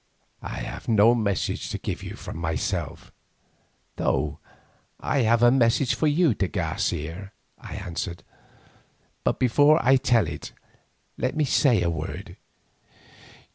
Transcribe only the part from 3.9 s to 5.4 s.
though I